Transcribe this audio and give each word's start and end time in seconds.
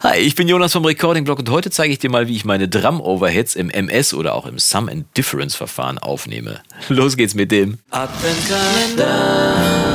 Hi, 0.00 0.18
ich 0.18 0.36
bin 0.36 0.46
Jonas 0.46 0.74
vom 0.74 0.84
Recording 0.84 1.24
Blog 1.24 1.40
und 1.40 1.50
heute 1.50 1.72
zeige 1.72 1.92
ich 1.92 1.98
dir 1.98 2.08
mal, 2.08 2.28
wie 2.28 2.36
ich 2.36 2.44
meine 2.44 2.68
Drum 2.68 3.00
Overheads 3.00 3.56
im 3.56 3.68
MS 3.68 4.14
oder 4.14 4.36
auch 4.36 4.46
im 4.46 4.56
Sum 4.60 4.88
and 4.88 5.04
Difference 5.16 5.56
Verfahren 5.56 5.98
aufnehme. 5.98 6.60
Los 6.88 7.16
geht's 7.16 7.34
mit 7.34 7.50
dem 7.50 7.78
Adventkalender. 7.90 9.87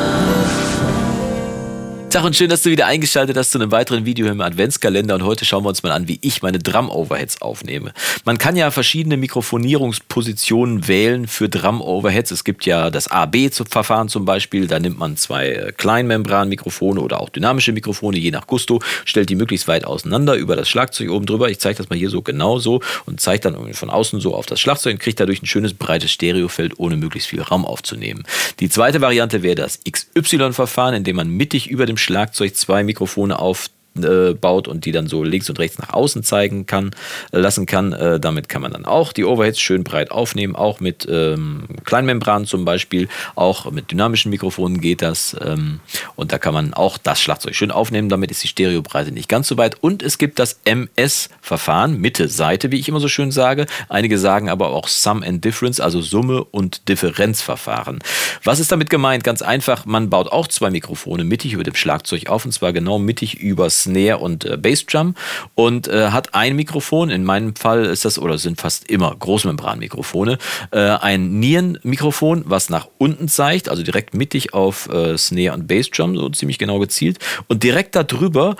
Tag 2.13 2.25
und 2.25 2.35
schön, 2.35 2.49
dass 2.49 2.61
du 2.61 2.69
wieder 2.69 2.85
eingeschaltet 2.85 3.35
hast 3.37 3.49
zu 3.49 3.57
einem 3.57 3.71
weiteren 3.71 4.05
Video 4.05 4.27
im 4.27 4.39
Adventskalender 4.39 5.15
und 5.15 5.23
heute 5.23 5.45
schauen 5.45 5.63
wir 5.65 5.69
uns 5.69 5.81
mal 5.81 5.91
an, 5.91 6.07
wie 6.07 6.19
ich 6.21 6.43
meine 6.43 6.59
Drum-Overheads 6.59 7.41
aufnehme. 7.41 7.91
Man 8.23 8.37
kann 8.37 8.55
ja 8.55 8.69
verschiedene 8.69 9.17
Mikrofonierungspositionen 9.17 10.87
wählen 10.87 11.25
für 11.25 11.49
Drum-Overheads. 11.49 12.29
Es 12.29 12.43
gibt 12.43 12.67
ja 12.67 12.91
das 12.91 13.07
A-B-Verfahren 13.07 14.09
zum 14.09 14.25
Beispiel, 14.25 14.67
da 14.67 14.79
nimmt 14.79 14.99
man 14.99 15.17
zwei 15.17 15.49
äh, 15.53 15.71
Kleinmembran-Mikrofone 15.71 17.01
oder 17.01 17.19
auch 17.19 17.29
dynamische 17.29 17.71
Mikrofone, 17.71 18.19
je 18.19 18.29
nach 18.29 18.45
Gusto, 18.45 18.79
stellt 19.05 19.31
die 19.31 19.35
möglichst 19.35 19.67
weit 19.67 19.83
auseinander 19.83 20.35
über 20.35 20.55
das 20.55 20.69
Schlagzeug 20.69 21.09
oben 21.09 21.25
drüber. 21.25 21.49
Ich 21.49 21.57
zeige 21.57 21.77
das 21.77 21.89
mal 21.89 21.97
hier 21.97 22.11
so 22.11 22.21
genau 22.21 22.59
so 22.59 22.81
und 23.07 23.21
zeige 23.21 23.49
dann 23.49 23.73
von 23.73 23.89
außen 23.89 24.19
so 24.19 24.35
auf 24.35 24.45
das 24.45 24.59
Schlagzeug 24.59 24.93
und 24.93 24.99
kriege 24.99 25.15
dadurch 25.15 25.41
ein 25.41 25.47
schönes 25.47 25.73
breites 25.73 26.11
Stereofeld, 26.11 26.73
ohne 26.77 26.95
möglichst 26.95 27.29
viel 27.29 27.41
Raum 27.41 27.65
aufzunehmen. 27.65 28.21
Die 28.59 28.69
zweite 28.69 29.01
Variante 29.01 29.41
wäre 29.41 29.55
das 29.55 29.79
XY-Verfahren, 29.89 30.93
in 30.93 31.03
dem 31.03 31.15
man 31.15 31.29
mittig 31.29 31.71
über 31.71 31.87
dem 31.87 31.97
Schlagzeug 32.03 32.55
zwei 32.55 32.83
Mikrofone 32.83 33.39
auf 33.39 33.69
äh, 34.01 34.33
baut 34.33 34.67
und 34.67 34.85
die 34.85 34.91
dann 34.91 35.07
so 35.07 35.23
links 35.23 35.49
und 35.49 35.59
rechts 35.59 35.77
nach 35.77 35.93
außen 35.93 36.23
zeigen 36.23 36.65
kann, 36.65 36.91
lassen 37.31 37.65
kann. 37.65 37.93
Äh, 37.93 38.19
damit 38.19 38.49
kann 38.49 38.61
man 38.61 38.71
dann 38.71 38.85
auch 38.85 39.13
die 39.13 39.23
Overheads 39.23 39.59
schön 39.59 39.83
breit 39.83 40.11
aufnehmen, 40.11 40.55
auch 40.55 40.79
mit 40.79 41.07
ähm, 41.09 41.65
Kleinmembranen 41.85 42.47
zum 42.47 42.65
Beispiel, 42.65 43.07
auch 43.35 43.69
mit 43.71 43.91
dynamischen 43.91 44.31
Mikrofonen 44.31 44.81
geht 44.81 45.01
das. 45.01 45.35
Ähm, 45.43 45.79
und 46.15 46.31
da 46.31 46.37
kann 46.37 46.53
man 46.53 46.73
auch 46.73 46.97
das 46.97 47.21
Schlagzeug 47.21 47.55
schön 47.55 47.71
aufnehmen, 47.71 48.09
damit 48.09 48.31
ist 48.31 48.43
die 48.43 48.47
Stereobreite 48.47 49.11
nicht 49.11 49.29
ganz 49.29 49.47
so 49.47 49.57
weit. 49.57 49.77
Und 49.81 50.01
es 50.01 50.17
gibt 50.17 50.39
das 50.39 50.59
MS-Verfahren, 50.65 51.99
Mitte-Seite, 51.99 52.71
wie 52.71 52.79
ich 52.79 52.89
immer 52.89 52.99
so 52.99 53.07
schön 53.07 53.31
sage. 53.31 53.67
Einige 53.89 54.17
sagen 54.17 54.49
aber 54.49 54.71
auch 54.71 54.87
Sum 54.87 55.23
and 55.23 55.43
Difference, 55.45 55.79
also 55.79 56.01
Summe 56.01 56.43
und 56.43 56.89
Differenzverfahren. 56.89 57.99
Was 58.43 58.59
ist 58.59 58.71
damit 58.71 58.89
gemeint? 58.89 59.23
Ganz 59.23 59.41
einfach, 59.41 59.85
man 59.85 60.09
baut 60.09 60.31
auch 60.31 60.47
zwei 60.47 60.69
Mikrofone 60.69 61.23
mittig 61.23 61.53
über 61.53 61.63
dem 61.63 61.75
Schlagzeug 61.75 62.27
auf 62.27 62.45
und 62.45 62.51
zwar 62.51 62.73
genau 62.73 62.99
mittig 62.99 63.39
übers 63.39 63.82
Snare 63.83 64.17
und 64.17 64.45
äh, 64.45 64.57
Bassdrum 64.57 65.15
und 65.55 65.87
äh, 65.87 66.09
hat 66.09 66.33
ein 66.33 66.55
Mikrofon. 66.55 67.09
In 67.09 67.23
meinem 67.23 67.55
Fall 67.55 67.85
ist 67.85 68.05
das, 68.05 68.19
oder 68.19 68.37
sind 68.37 68.59
fast 68.59 68.89
immer 68.89 69.15
Großmembranmikrofone, 69.15 70.37
äh, 70.71 70.79
ein 70.79 71.39
Nierenmikrofon, 71.39 72.43
was 72.47 72.69
nach 72.69 72.87
unten 72.97 73.27
zeigt, 73.27 73.69
also 73.69 73.83
direkt 73.83 74.13
mittig 74.13 74.53
auf 74.53 74.89
äh, 74.89 75.17
Snare 75.17 75.53
und 75.53 75.67
Bassdrum, 75.67 76.17
so 76.17 76.29
ziemlich 76.29 76.57
genau 76.57 76.79
gezielt. 76.79 77.19
Und 77.47 77.63
direkt 77.63 77.95
darüber 77.95 78.55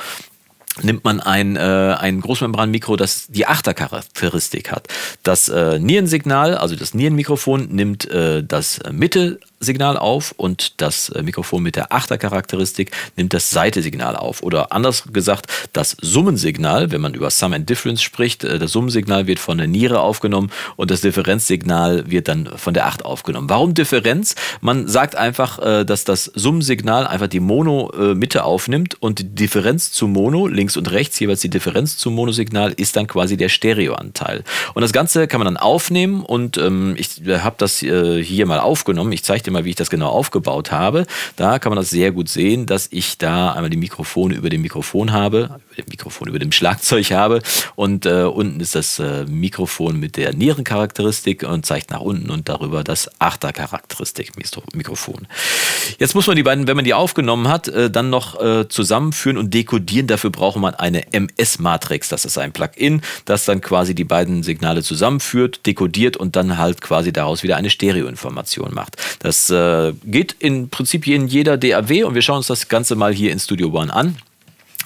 nimmt 0.82 1.04
man 1.04 1.20
ein, 1.20 1.56
äh, 1.56 1.60
ein 1.60 2.22
Großmembranmikro, 2.22 2.96
das 2.96 3.28
die 3.28 3.46
Achtercharakteristik 3.46 4.72
hat. 4.72 4.88
Das 5.22 5.50
äh, 5.50 5.78
Nierensignal, 5.80 6.56
also 6.58 6.76
das 6.76 6.94
Nierenmikrofon, 6.94 7.68
nimmt 7.70 8.10
äh, 8.10 8.44
das 8.44 8.80
Mitte 8.92 9.40
Signal 9.64 9.98
auf 9.98 10.34
und 10.38 10.82
das 10.82 11.10
äh, 11.10 11.24
Mikrofon 11.24 11.64
mit 11.64 11.76
der 11.76 11.94
Achtercharakteristik 11.94 12.92
nimmt 13.16 13.34
das 13.34 13.50
Seite-Signal 13.50 14.16
auf. 14.16 14.44
Oder 14.44 14.72
anders 14.72 15.06
gesagt, 15.12 15.48
das 15.74 15.96
Summensignal, 16.02 16.92
wenn 16.92 17.02
man 17.02 17.14
über 17.14 17.30
Sum 17.30 17.54
and 17.54 17.70
Difference 17.70 18.02
spricht, 18.02 18.44
äh, 18.44 18.60
das 18.60 18.72
Summensignal 18.72 19.28
wird 19.28 19.40
von 19.40 19.58
der 19.58 19.68
Niere 19.68 20.02
aufgenommen 20.02 20.52
und 20.76 20.92
das 20.92 21.02
Differenzsignal 21.02 22.10
wird 22.10 22.28
dann 22.28 22.50
von 22.58 22.74
der 22.74 22.88
Acht 22.88 23.06
aufgenommen. 23.06 23.50
Warum 23.50 23.74
Differenz? 23.74 24.36
Man 24.62 24.88
sagt 24.88 25.16
einfach, 25.16 25.60
äh, 25.60 25.86
dass 25.86 26.04
das 26.04 26.26
Summensignal 26.26 27.08
einfach 27.08 27.28
die 27.28 27.40
Mono-Mitte 27.40 28.44
aufnimmt 28.44 29.02
und 29.02 29.20
die 29.20 29.36
Differenz 29.36 29.92
zu 29.92 30.08
Mono, 30.08 30.48
links 30.48 30.78
und 30.78 30.92
rechts, 30.92 31.20
jeweils 31.20 31.42
die 31.42 31.50
Differenz 31.50 31.98
zum 31.98 32.16
Monosignal, 32.16 32.74
ist 32.74 32.96
dann 32.96 33.08
quasi 33.08 33.38
der 33.38 33.50
Stereoanteil. 33.50 34.44
Und 34.74 34.82
das 34.82 34.94
Ganze 34.94 35.28
kann 35.28 35.40
man 35.40 35.46
dann 35.46 35.58
aufnehmen 35.58 36.24
und 36.24 36.58
ähm, 36.58 36.96
ich 36.98 37.22
habe 37.28 37.56
das 37.58 37.80
hier 37.80 38.46
mal 38.46 38.60
aufgenommen. 38.60 39.12
Ich 39.12 39.24
zeige 39.24 39.44
dir 39.44 39.52
mal, 39.54 39.66
wie 39.66 39.70
ich 39.70 39.76
das 39.76 39.90
genau 39.90 40.10
aufgebaut 40.10 40.72
habe. 40.72 41.06
Da 41.36 41.60
kann 41.60 41.70
man 41.70 41.78
das 41.78 41.90
sehr 41.90 42.12
gut 42.12 42.30
sehen, 42.30 42.66
dass 42.66 42.88
ich 42.92 43.18
da 43.18 43.54
einmal 43.54 43.70
die 43.70 43.78
Mikrofone 43.78 44.36
über 44.36 44.50
dem 44.50 44.62
Mikrofon 44.62 45.12
habe, 45.12 45.60
über 45.72 45.84
dem 45.84 45.90
Mikrofon 45.90 46.28
über 46.28 46.40
dem 46.40 46.52
Schlagzeug 46.52 47.12
habe 47.12 47.42
und 47.76 48.06
äh, 48.06 48.24
unten 48.24 48.60
ist 48.60 48.76
das 48.76 49.00
äh, 49.00 49.26
Mikrofon 49.26 50.00
mit 50.00 50.18
der 50.18 50.34
Nierencharakteristik 50.34 51.44
und 51.44 51.66
zeigt 51.66 51.92
nach 51.92 52.02
unten 52.02 52.30
und 52.30 52.50
darüber 52.50 52.84
das 52.84 53.10
Achtercharakteristik-Mikrofon. 53.20 55.28
Jetzt 56.00 56.16
muss 56.16 56.28
man 56.28 56.36
die 56.36 56.44
beiden, 56.44 56.68
wenn 56.68 56.76
man 56.76 56.86
die 56.86 56.94
aufgenommen 56.94 57.48
hat, 57.48 57.68
äh, 57.68 57.90
dann 57.90 58.10
noch 58.10 58.40
äh, 58.42 58.68
zusammenführen 58.68 59.38
und 59.38 59.54
dekodieren. 59.54 60.08
Dafür 60.08 60.30
braucht 60.30 60.58
man 60.58 60.76
eine 60.76 61.12
MS-Matrix. 61.14 62.10
Das 62.10 62.26
ist 62.26 62.38
ein 62.38 62.52
Plugin, 62.52 63.02
das 63.26 63.46
dann 63.46 63.62
quasi 63.62 63.96
die 63.96 64.04
beiden 64.04 64.44
Signale 64.44 64.84
zusammenführt, 64.84 65.66
dekodiert 65.66 66.18
und 66.18 66.36
dann 66.36 66.58
halt 66.58 66.82
quasi 66.82 67.14
daraus 67.14 67.44
wieder 67.44 67.58
eine 67.58 67.70
Stereoinformation 67.70 68.74
macht. 68.74 68.98
Das 69.20 69.50
äh, 69.50 69.94
geht 70.06 70.36
im 70.40 70.70
Prinzip 70.70 71.08
in 71.08 71.28
jeder 71.28 71.58
DAW 71.58 72.04
und 72.04 72.16
wir 72.16 72.22
schauen 72.22 72.38
uns 72.38 72.48
das 72.48 72.68
Ganze 72.68 72.96
mal 72.96 73.14
hier 73.14 73.32
in 73.32 73.40
Studio 73.40 73.70
One 73.70 73.94
an. 73.94 74.18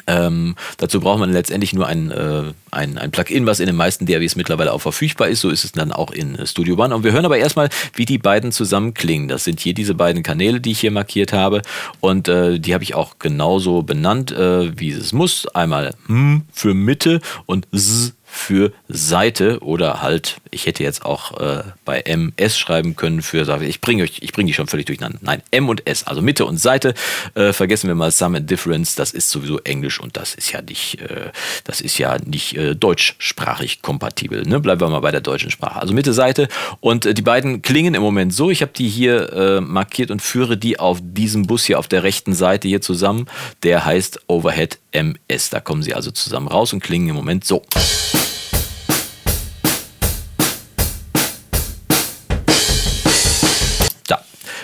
Ähm, 0.07 0.55
dazu 0.77 0.99
braucht 0.99 1.19
man 1.19 1.31
letztendlich 1.31 1.73
nur 1.73 1.85
ein, 1.85 2.11
äh, 2.11 2.53
ein, 2.71 2.97
ein 2.97 3.11
Plugin, 3.11 3.45
was 3.45 3.59
in 3.59 3.67
den 3.67 3.75
meisten 3.75 4.05
DAWs 4.05 4.35
mittlerweile 4.35 4.73
auch 4.73 4.81
verfügbar 4.81 5.27
ist. 5.27 5.41
So 5.41 5.49
ist 5.49 5.65
es 5.65 5.73
dann 5.73 5.91
auch 5.91 6.11
in 6.11 6.45
Studio 6.47 6.75
One. 6.77 6.95
Und 6.95 7.03
wir 7.03 7.11
hören 7.11 7.25
aber 7.25 7.37
erstmal, 7.37 7.69
wie 7.93 8.05
die 8.05 8.17
beiden 8.17 8.51
zusammen 8.51 8.93
klingen. 8.93 9.27
Das 9.27 9.43
sind 9.43 9.59
hier 9.59 9.73
diese 9.73 9.93
beiden 9.93 10.23
Kanäle, 10.23 10.61
die 10.61 10.71
ich 10.71 10.79
hier 10.79 10.91
markiert 10.91 11.33
habe. 11.33 11.61
Und 11.99 12.27
äh, 12.27 12.59
die 12.59 12.73
habe 12.73 12.83
ich 12.83 12.95
auch 12.95 13.19
genauso 13.19 13.83
benannt, 13.83 14.31
äh, 14.31 14.77
wie 14.79 14.91
es 14.91 15.13
muss. 15.13 15.47
Einmal 15.47 15.93
M 16.07 16.43
für 16.51 16.73
Mitte 16.73 17.21
und 17.45 17.67
S 17.73 18.13
für 18.29 18.73
Seite 18.89 19.59
oder 19.61 20.01
halt, 20.01 20.37
ich 20.51 20.65
hätte 20.65 20.83
jetzt 20.83 21.05
auch 21.05 21.39
äh, 21.39 21.63
bei 21.85 22.01
MS 22.01 22.57
schreiben 22.57 22.95
können 22.95 23.21
für, 23.21 23.47
ich 23.61 23.79
bringe 23.79 24.03
euch, 24.03 24.19
ich 24.21 24.33
bringe 24.33 24.47
die 24.47 24.53
schon 24.53 24.67
völlig 24.67 24.85
durcheinander. 24.85 25.19
Nein, 25.21 25.41
M 25.51 25.69
und 25.69 25.87
S, 25.87 26.05
also 26.05 26.21
Mitte 26.21 26.45
und 26.45 26.57
Seite. 26.57 26.93
Äh, 27.35 27.53
vergessen 27.53 27.87
wir 27.87 27.95
mal 27.95 28.11
Sum 28.11 28.35
and 28.35 28.49
Difference, 28.49 28.95
das 28.95 29.11
ist 29.11 29.29
sowieso 29.29 29.59
Englisch 29.59 29.99
und 29.99 30.17
das 30.17 30.35
ist 30.35 30.51
ja 30.51 30.61
nicht, 30.61 31.01
äh, 31.01 31.31
das 31.63 31.79
ist 31.79 31.97
ja 31.97 32.17
nicht 32.23 32.57
äh, 32.57 32.75
deutschsprachig 32.75 33.81
kompatibel. 33.81 34.43
Ne? 34.43 34.59
Bleiben 34.59 34.81
wir 34.81 34.89
mal 34.89 34.99
bei 34.99 35.11
der 35.11 35.21
deutschen 35.21 35.49
Sprache. 35.49 35.79
Also 35.79 35.93
Mitte, 35.93 36.13
Seite 36.13 36.49
und 36.81 37.05
äh, 37.05 37.13
die 37.13 37.21
beiden 37.21 37.61
klingen 37.61 37.93
im 37.93 38.01
Moment 38.01 38.33
so. 38.33 38.51
Ich 38.51 38.61
habe 38.61 38.73
die 38.75 38.89
hier 38.89 39.31
äh, 39.31 39.61
markiert 39.61 40.11
und 40.11 40.21
führe 40.21 40.57
die 40.57 40.79
auf 40.79 40.99
diesem 41.01 41.47
Bus 41.47 41.63
hier 41.63 41.79
auf 41.79 41.87
der 41.87 42.03
rechten 42.03 42.33
Seite 42.33 42.67
hier 42.67 42.81
zusammen. 42.81 43.27
Der 43.63 43.85
heißt 43.85 44.21
Overhead 44.27 44.79
MS. 44.97 45.49
Da 45.49 45.59
kommen 45.59 45.83
sie 45.83 45.93
also 45.93 46.11
zusammen 46.11 46.47
raus 46.47 46.73
und 46.73 46.81
klingen 46.81 47.09
im 47.09 47.15
Moment 47.15 47.45
so. 47.45 47.63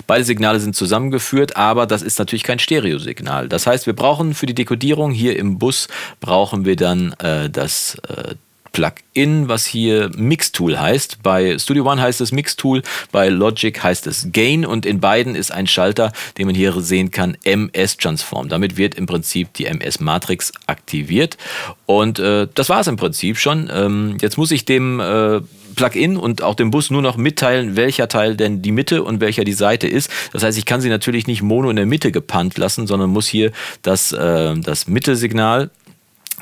Beide 0.05 0.25
Signale 0.25 0.59
sind 0.59 0.75
zusammengeführt, 0.75 1.55
aber 1.55 1.87
das 1.87 2.01
ist 2.01 2.19
natürlich 2.19 2.43
kein 2.43 2.59
Stereosignal. 2.59 3.47
Das 3.47 3.65
heißt, 3.65 3.85
wir 3.85 3.93
brauchen 3.93 4.33
für 4.33 4.45
die 4.45 4.53
Dekodierung 4.53 5.11
hier 5.11 5.37
im 5.39 5.57
Bus 5.57 5.87
brauchen 6.19 6.65
wir 6.65 6.75
dann 6.75 7.13
äh, 7.13 7.49
das 7.49 7.97
äh, 8.09 8.35
Plugin, 8.73 9.47
was 9.47 9.65
hier 9.65 10.11
Mixtool 10.15 10.77
heißt. 10.77 11.23
Bei 11.23 11.57
Studio 11.59 11.89
One 11.89 12.01
heißt 12.01 12.19
es 12.21 12.31
Mixtool, 12.31 12.81
bei 13.11 13.29
Logic 13.29 13.81
heißt 13.81 14.07
es 14.07 14.29
Gain 14.33 14.65
und 14.65 14.85
in 14.85 14.99
beiden 14.99 15.35
ist 15.35 15.51
ein 15.51 15.67
Schalter, 15.67 16.11
den 16.37 16.47
man 16.47 16.55
hier 16.55 16.73
sehen 16.81 17.11
kann, 17.11 17.37
MS 17.43 17.97
Transform. 17.97 18.49
Damit 18.49 18.75
wird 18.75 18.95
im 18.95 19.05
Prinzip 19.05 19.53
die 19.53 19.67
MS 19.67 19.99
Matrix 19.99 20.51
aktiviert 20.65 21.37
und 21.85 22.19
äh, 22.19 22.47
das 22.53 22.67
war 22.69 22.81
es 22.81 22.87
im 22.87 22.97
Prinzip 22.97 23.37
schon. 23.37 23.69
Ähm, 23.71 24.17
jetzt 24.19 24.37
muss 24.37 24.51
ich 24.51 24.65
dem 24.65 24.99
äh, 24.99 25.39
Plugin 25.75 26.17
und 26.17 26.41
auch 26.41 26.55
dem 26.55 26.71
Bus 26.71 26.89
nur 26.89 27.01
noch 27.01 27.17
mitteilen, 27.17 27.75
welcher 27.75 28.07
Teil 28.07 28.35
denn 28.35 28.61
die 28.61 28.71
Mitte 28.71 29.03
und 29.03 29.21
welcher 29.21 29.43
die 29.43 29.53
Seite 29.53 29.87
ist. 29.87 30.09
Das 30.31 30.43
heißt, 30.43 30.57
ich 30.57 30.65
kann 30.65 30.81
sie 30.81 30.89
natürlich 30.89 31.27
nicht 31.27 31.41
mono 31.41 31.69
in 31.69 31.75
der 31.75 31.85
Mitte 31.85 32.11
gepannt 32.11 32.57
lassen, 32.57 32.87
sondern 32.87 33.11
muss 33.11 33.27
hier 33.27 33.51
das, 33.81 34.11
äh, 34.11 34.55
das 34.55 34.87
Mittelsignal 34.87 35.69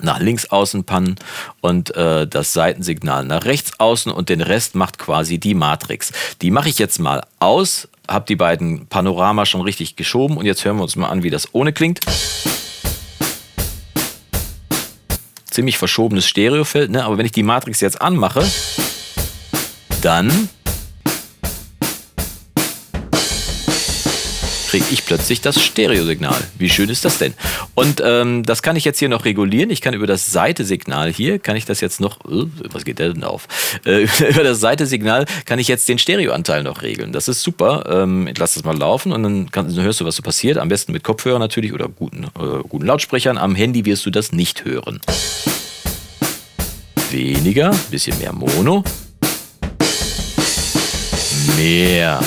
nach 0.02 0.20
links 0.20 0.46
außen 0.50 0.84
pannen 0.84 1.16
und 1.60 1.96
äh, 1.96 2.28
das 2.28 2.54
Seitensignal 2.54 3.26
nach 3.26 3.46
rechts 3.46 3.80
außen 3.80 4.12
und 4.12 4.30
den 4.30 4.42
Rest 4.42 4.76
macht 4.76 4.98
quasi 4.98 5.38
die 5.38 5.54
Matrix. 5.54 6.12
Die 6.42 6.52
mache 6.52 6.70
ich 6.70 6.80
jetzt 6.80 7.00
mal 7.00 7.22
aus, 7.40 7.88
habe 8.08 8.26
die 8.28 8.36
beiden 8.36 8.88
Panorama 8.88 9.46
schon 9.46 9.62
richtig 9.62 9.96
geschoben 9.96 10.38
und 10.38 10.46
jetzt 10.46 10.64
hören 10.66 10.78
wir 10.78 10.84
uns 10.84 10.96
mal 10.96 11.10
an, 11.10 11.24
wie 11.24 11.30
das 11.30 11.54
ohne 11.54 11.74
klingt. 11.74 12.00
Ziemlich 15.46 15.78
verschobenes 15.78 16.26
Stereofeld, 16.26 16.92
ne? 16.92 17.04
aber 17.04 17.18
wenn 17.18 17.26
ich 17.26 17.34
die 17.34 17.44
Matrix 17.44 17.82
jetzt 17.82 18.02
anmache, 18.02 18.46
dann 20.02 20.50
kriege 24.72 24.86
ich 24.90 25.06
plötzlich 25.06 25.42
das 25.42 25.62
Stereosignal. 25.62 26.40
Wie 26.58 26.70
schön 26.70 26.88
ist 26.88 27.04
das 27.04 27.18
denn? 27.18 27.34
Und 27.76 28.02
ähm, 28.06 28.44
das 28.44 28.62
kann 28.62 28.78
ich 28.78 28.86
jetzt 28.86 29.00
hier 29.00 29.10
noch 29.10 29.26
regulieren. 29.26 29.70
Ich 29.70 29.82
kann 29.82 29.94
über 29.94 30.08
das 30.08 30.28
Seitesignal 30.28 31.12
hier, 31.12 31.40
kann 31.40 31.58
ich 31.58 31.66
das 31.66 31.82
jetzt 31.82 32.00
noch, 32.00 32.22
äh, 32.22 32.46
was 32.72 32.86
geht 32.86 33.00
der 33.00 33.12
denn 33.14 33.26
auf? 33.26 33.48
Äh, 33.84 34.06
über 34.30 34.44
das 34.44 34.60
Seitesignal 34.60 35.26
kann 35.46 35.58
ich 35.58 35.68
jetzt 35.68 35.90
den 35.90 35.98
Stereoanteil 35.98 36.62
noch 36.62 36.84
regeln. 36.84 37.12
Das 37.12 37.28
ist 37.28 37.42
super. 37.42 37.84
Ähm, 37.90 38.28
ich 38.28 38.38
lasse 38.38 38.60
das 38.60 38.64
mal 38.64 38.78
laufen 38.78 39.12
und 39.12 39.24
dann, 39.24 39.50
kann, 39.50 39.74
dann, 39.74 39.84
hörst 39.84 40.00
du, 40.02 40.06
was 40.06 40.18
so 40.18 40.22
passiert. 40.22 40.58
Am 40.58 40.70
besten 40.70 40.92
mit 40.92 41.04
Kopfhörer 41.04 41.40
natürlich 41.40 41.74
oder 41.74 41.88
guten, 41.88 42.26
äh, 42.26 42.62
guten 42.70 42.86
Lautsprechern. 42.86 43.38
Am 43.40 43.56
Handy 43.56 43.86
wirst 43.86 44.06
du 44.06 44.12
das 44.12 44.32
nicht 44.32 44.66
hören. 44.66 45.02
Weniger, 47.10 47.72
bisschen 47.90 48.18
mehr 48.20 48.34
Mono. 48.34 48.84
Mehr 51.58 52.22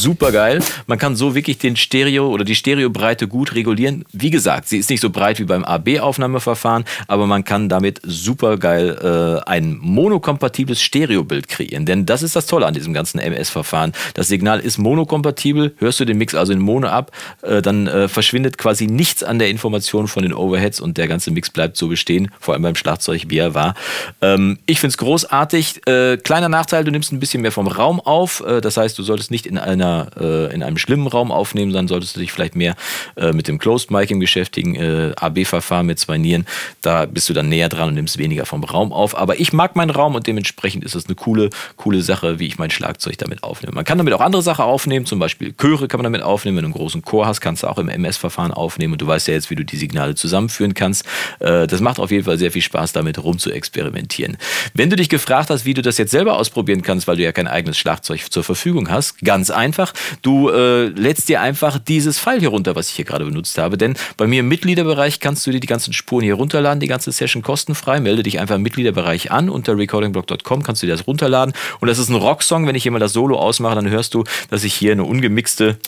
super 0.00 0.32
geil. 0.32 0.60
Man 0.86 0.98
kann 0.98 1.16
so 1.16 1.34
wirklich 1.34 1.58
den 1.58 1.76
Stereo 1.76 2.28
oder 2.28 2.44
die 2.44 2.54
Stereobreite 2.54 3.28
gut 3.28 3.54
regulieren. 3.54 4.04
Wie 4.12 4.30
gesagt, 4.30 4.68
sie 4.68 4.78
ist 4.78 4.90
nicht 4.90 5.00
so 5.00 5.10
breit 5.10 5.38
wie 5.38 5.44
beim 5.44 5.64
AB-Aufnahmeverfahren, 5.64 6.84
aber 7.06 7.26
man 7.26 7.44
kann 7.44 7.68
damit 7.68 8.00
super 8.02 8.56
geil 8.56 8.98
äh, 9.02 9.48
ein 9.48 9.76
monokompatibles 9.80 10.80
Stereobild 10.80 11.48
kreieren. 11.48 11.86
Denn 11.86 12.06
das 12.06 12.22
ist 12.22 12.36
das 12.36 12.46
Tolle 12.46 12.66
an 12.66 12.74
diesem 12.74 12.94
ganzen 12.94 13.18
MS-Verfahren. 13.18 13.92
Das 14.14 14.28
Signal 14.28 14.60
ist 14.60 14.78
monokompatibel. 14.78 15.74
Hörst 15.78 16.00
du 16.00 16.04
den 16.04 16.18
Mix 16.18 16.34
also 16.34 16.52
in 16.52 16.60
Mono 16.60 16.88
ab, 16.88 17.12
äh, 17.42 17.62
dann 17.62 17.86
äh, 17.86 18.08
verschwindet 18.08 18.58
quasi 18.58 18.86
nichts 18.86 19.22
an 19.22 19.38
der 19.38 19.48
Information 19.50 20.08
von 20.08 20.22
den 20.22 20.32
Overheads 20.32 20.80
und 20.80 20.96
der 20.96 21.08
ganze 21.08 21.30
Mix 21.30 21.50
bleibt 21.50 21.76
so 21.76 21.88
bestehen, 21.88 22.30
vor 22.40 22.54
allem 22.54 22.62
beim 22.62 22.74
Schlagzeug, 22.74 23.24
wie 23.28 23.38
er 23.38 23.54
war. 23.54 23.74
Ähm, 24.20 24.58
ich 24.66 24.80
finde 24.80 24.92
es 24.92 24.98
großartig. 24.98 25.86
Äh, 25.86 26.16
kleiner 26.18 26.48
Nachteil, 26.48 26.84
du 26.84 26.90
nimmst 26.90 27.12
ein 27.12 27.20
bisschen 27.20 27.42
mehr 27.42 27.52
vom 27.52 27.68
Raum 27.68 28.00
auf. 28.00 28.42
Äh, 28.46 28.60
das 28.60 28.76
heißt, 28.76 28.98
du 28.98 29.02
solltest 29.02 29.30
nicht 29.30 29.46
in 29.46 29.58
einer, 29.58 29.89
äh, 30.18 30.54
in 30.54 30.62
einem 30.62 30.78
schlimmen 30.78 31.06
Raum 31.06 31.30
aufnehmen, 31.32 31.72
dann 31.72 31.88
solltest 31.88 32.16
du 32.16 32.20
dich 32.20 32.32
vielleicht 32.32 32.56
mehr 32.56 32.74
äh, 33.16 33.32
mit 33.32 33.48
dem 33.48 33.58
Closed 33.58 33.90
Miking 33.90 34.18
beschäftigen, 34.18 34.74
äh, 34.74 35.12
AB-Verfahren 35.16 35.86
mit 35.86 35.98
zwei 35.98 36.18
Nieren. 36.18 36.46
Da 36.82 37.06
bist 37.06 37.28
du 37.28 37.32
dann 37.32 37.48
näher 37.48 37.68
dran 37.68 37.88
und 37.88 37.94
nimmst 37.94 38.18
weniger 38.18 38.46
vom 38.46 38.64
Raum 38.64 38.92
auf. 38.92 39.16
Aber 39.16 39.40
ich 39.40 39.52
mag 39.52 39.76
meinen 39.76 39.90
Raum 39.90 40.14
und 40.14 40.26
dementsprechend 40.26 40.84
ist 40.84 40.94
es 40.94 41.06
eine 41.06 41.14
coole, 41.14 41.50
coole 41.76 42.02
Sache, 42.02 42.38
wie 42.38 42.46
ich 42.46 42.58
mein 42.58 42.70
Schlagzeug 42.70 43.18
damit 43.18 43.42
aufnehme. 43.42 43.74
Man 43.74 43.84
kann 43.84 43.98
damit 43.98 44.14
auch 44.14 44.20
andere 44.20 44.42
Sachen 44.42 44.64
aufnehmen, 44.64 45.06
zum 45.06 45.18
Beispiel 45.18 45.52
Chöre 45.52 45.88
kann 45.88 45.98
man 45.98 46.04
damit 46.04 46.22
aufnehmen. 46.22 46.56
Wenn 46.56 46.64
du 46.64 46.68
einen 46.68 46.74
großen 46.74 47.02
Chor 47.02 47.26
hast, 47.26 47.40
kannst 47.40 47.62
du 47.62 47.66
auch 47.68 47.78
im 47.78 47.88
MS-Verfahren 47.88 48.52
aufnehmen 48.52 48.92
und 48.92 49.02
du 49.02 49.06
weißt 49.06 49.28
ja 49.28 49.34
jetzt, 49.34 49.50
wie 49.50 49.54
du 49.54 49.64
die 49.64 49.76
Signale 49.76 50.14
zusammenführen 50.14 50.74
kannst. 50.74 51.04
Äh, 51.40 51.66
das 51.66 51.80
macht 51.80 51.98
auf 51.98 52.10
jeden 52.10 52.24
Fall 52.24 52.38
sehr 52.38 52.50
viel 52.50 52.62
Spaß, 52.62 52.92
damit 52.92 53.22
rum 53.22 53.38
zu 53.38 53.50
experimentieren. 53.50 54.36
Wenn 54.74 54.90
du 54.90 54.96
dich 54.96 55.08
gefragt 55.08 55.50
hast, 55.50 55.64
wie 55.64 55.74
du 55.74 55.82
das 55.82 55.98
jetzt 55.98 56.10
selber 56.10 56.36
ausprobieren 56.36 56.82
kannst, 56.82 57.06
weil 57.08 57.16
du 57.16 57.22
ja 57.22 57.32
kein 57.32 57.48
eigenes 57.48 57.78
Schlagzeug 57.78 58.30
zur 58.30 58.44
Verfügung 58.44 58.90
hast, 58.90 59.18
ganz 59.20 59.50
einfach. 59.50 59.79
Du 60.22 60.48
äh, 60.50 60.86
lädst 60.86 61.28
dir 61.28 61.40
einfach 61.40 61.78
dieses 61.78 62.18
File 62.18 62.40
hier 62.40 62.48
runter, 62.48 62.74
was 62.74 62.88
ich 62.88 62.96
hier 62.96 63.04
gerade 63.04 63.24
benutzt 63.24 63.58
habe. 63.58 63.78
Denn 63.78 63.94
bei 64.16 64.26
mir 64.26 64.40
im 64.40 64.48
Mitgliederbereich 64.48 65.20
kannst 65.20 65.46
du 65.46 65.50
dir 65.50 65.60
die 65.60 65.66
ganzen 65.66 65.92
Spuren 65.92 66.24
hier 66.24 66.34
runterladen, 66.34 66.80
die 66.80 66.86
ganze 66.86 67.12
Session 67.12 67.42
kostenfrei. 67.42 68.00
Melde 68.00 68.22
dich 68.22 68.40
einfach 68.40 68.56
im 68.56 68.62
Mitgliederbereich 68.62 69.30
an. 69.30 69.48
Unter 69.48 69.76
recordingblog.com 69.76 70.62
kannst 70.62 70.82
du 70.82 70.86
dir 70.86 70.92
das 70.92 71.06
runterladen. 71.06 71.54
Und 71.80 71.88
das 71.88 71.98
ist 71.98 72.08
ein 72.08 72.16
Rocksong. 72.16 72.66
Wenn 72.66 72.74
ich 72.74 72.82
hier 72.82 72.92
mal 72.92 72.98
das 72.98 73.12
Solo 73.12 73.38
ausmache, 73.38 73.74
dann 73.74 73.88
hörst 73.88 74.14
du, 74.14 74.24
dass 74.50 74.64
ich 74.64 74.74
hier 74.74 74.92
eine 74.92 75.04
ungemixte 75.04 75.78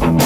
ein 0.00 0.21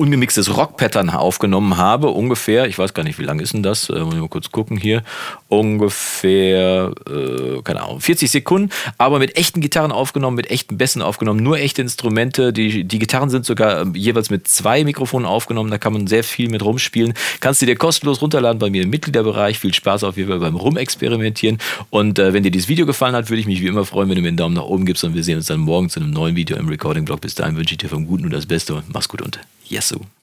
ungemixtes 0.00 0.56
Rock-Pattern 0.56 1.10
aufgenommen 1.10 1.76
habe. 1.76 2.08
Ungefähr, 2.08 2.66
ich 2.66 2.78
weiß 2.78 2.94
gar 2.94 3.02
nicht, 3.02 3.18
wie 3.18 3.24
lang 3.24 3.38
ist 3.38 3.52
denn 3.52 3.62
das? 3.62 3.90
Äh, 3.90 4.00
muss 4.00 4.14
ich 4.14 4.20
mal 4.20 4.28
kurz 4.28 4.50
gucken 4.50 4.78
hier. 4.78 5.02
Ungefähr, 5.48 6.92
äh, 7.06 7.60
keine 7.62 7.82
Ahnung, 7.82 8.00
40 8.00 8.30
Sekunden, 8.30 8.70
aber 8.96 9.18
mit 9.18 9.36
echten 9.36 9.60
Gitarren 9.60 9.92
aufgenommen, 9.92 10.36
mit 10.36 10.50
echten 10.50 10.78
Bässen 10.78 11.02
aufgenommen, 11.02 11.42
nur 11.42 11.58
echte 11.58 11.82
Instrumente. 11.82 12.54
Die, 12.54 12.84
die 12.84 12.98
Gitarren 12.98 13.28
sind 13.28 13.44
sogar 13.44 13.82
äh, 13.82 13.86
jeweils 13.94 14.30
mit 14.30 14.48
zwei 14.48 14.84
Mikrofonen 14.84 15.26
aufgenommen, 15.26 15.70
da 15.70 15.76
kann 15.76 15.92
man 15.92 16.06
sehr 16.06 16.24
viel 16.24 16.48
mit 16.48 16.64
rumspielen. 16.64 17.12
Kannst 17.40 17.60
du 17.60 17.66
dir 17.66 17.76
kostenlos 17.76 18.22
runterladen 18.22 18.58
bei 18.58 18.70
mir 18.70 18.84
im 18.84 18.90
Mitgliederbereich. 18.90 19.58
Viel 19.58 19.74
Spaß 19.74 20.04
auf 20.04 20.16
jeden 20.16 20.30
Fall 20.30 20.40
beim 20.40 20.56
Rumexperimentieren. 20.56 21.58
Und 21.90 22.18
äh, 22.18 22.32
wenn 22.32 22.42
dir 22.42 22.50
dieses 22.50 22.68
Video 22.68 22.86
gefallen 22.86 23.14
hat, 23.14 23.28
würde 23.28 23.40
ich 23.40 23.46
mich 23.46 23.60
wie 23.60 23.66
immer 23.66 23.84
freuen, 23.84 24.08
wenn 24.08 24.16
du 24.16 24.22
mir 24.22 24.28
einen 24.28 24.38
Daumen 24.38 24.54
nach 24.54 24.64
oben 24.64 24.86
gibst 24.86 25.04
und 25.04 25.14
wir 25.14 25.24
sehen 25.24 25.36
uns 25.36 25.46
dann 25.46 25.60
morgen 25.60 25.90
zu 25.90 26.00
einem 26.00 26.10
neuen 26.10 26.36
Video 26.36 26.56
im 26.56 26.68
Recording-Blog. 26.68 27.20
Bis 27.20 27.34
dahin 27.34 27.56
wünsche 27.56 27.74
ich 27.74 27.78
dir 27.78 27.88
vom 27.88 28.06
Guten 28.06 28.24
und 28.24 28.32
das 28.32 28.46
Beste. 28.46 28.82
Mach's 28.88 29.08
gut 29.08 29.20
und 29.20 29.40
Yesu. 29.70 30.00